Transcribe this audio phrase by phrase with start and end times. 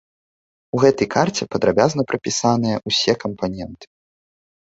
[0.75, 3.85] У гэтай карце падрабязна прапісаныя ўсё кампаненты.